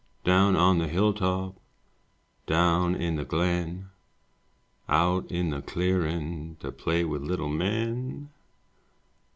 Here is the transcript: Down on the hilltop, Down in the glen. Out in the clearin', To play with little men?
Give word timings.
Down 0.23 0.55
on 0.55 0.79
the 0.79 0.87
hilltop, 0.87 1.53
Down 2.47 2.95
in 2.95 3.17
the 3.17 3.23
glen. 3.23 3.91
Out 4.89 5.31
in 5.31 5.51
the 5.51 5.61
clearin', 5.61 6.57
To 6.61 6.71
play 6.71 7.05
with 7.05 7.21
little 7.21 7.49
men? 7.49 8.31